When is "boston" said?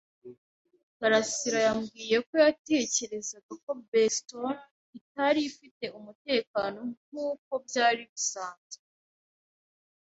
3.89-4.53